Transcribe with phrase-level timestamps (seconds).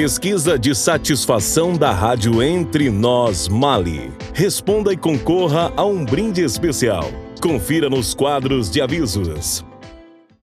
[0.00, 4.12] Pesquisa de satisfação da Rádio Entre Nós Mali.
[4.32, 7.10] Responda e concorra a um brinde especial.
[7.42, 9.67] Confira nos quadros de avisos.